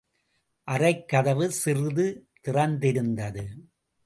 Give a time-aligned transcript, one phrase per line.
[0.67, 2.07] அறைக்கதவு சிறிது
[2.47, 3.45] திறந்திருந்தது.